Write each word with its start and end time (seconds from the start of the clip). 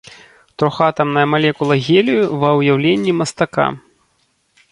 Трохатамная 0.61 1.25
малекула 1.33 1.75
гелію 1.89 2.23
ва 2.43 2.49
ўяўленні 2.61 3.11
мастака. 3.21 3.67